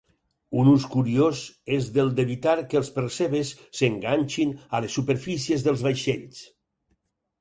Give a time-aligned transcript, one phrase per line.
[0.61, 1.41] Un ús curiós
[1.75, 6.43] és del d'evitar que els percebes s'enganxin a les superfícies dels vaixells.